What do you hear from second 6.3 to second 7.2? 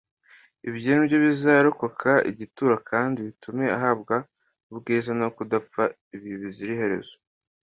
bizira iherezo